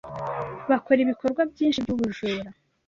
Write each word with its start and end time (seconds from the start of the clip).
bakora 0.69 0.99
ibikorwa 1.05 1.41
byinshi 1.51 1.83
byubujura 1.85 2.49